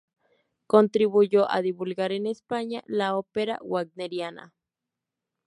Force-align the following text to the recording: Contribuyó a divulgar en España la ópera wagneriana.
Contribuyó 0.65 1.47
a 1.51 1.61
divulgar 1.61 2.11
en 2.11 2.25
España 2.25 2.83
la 2.87 3.15
ópera 3.15 3.59
wagneriana. 3.61 4.51